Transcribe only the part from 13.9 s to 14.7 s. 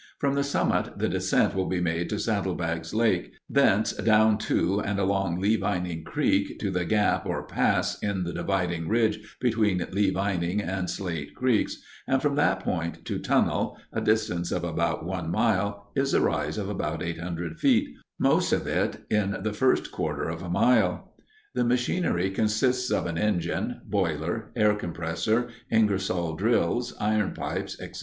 a distance of